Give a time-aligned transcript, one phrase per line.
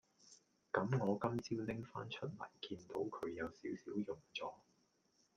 [0.73, 4.51] 咁我每朝拎返出嚟係見到佢有少少溶咗